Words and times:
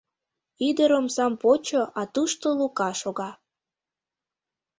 Ӱдыр 0.67 0.91
омсам 0.99 1.33
почо, 1.41 1.81
а 1.99 2.01
тушто 2.13 2.47
Лука 2.59 2.89
шога. 3.01 3.29